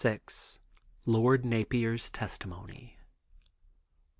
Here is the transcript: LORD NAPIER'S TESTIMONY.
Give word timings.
LORD 1.05 1.45
NAPIER'S 1.45 2.09
TESTIMONY. 2.09 2.97